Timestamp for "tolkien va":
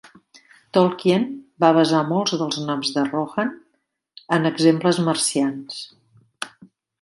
0.75-1.69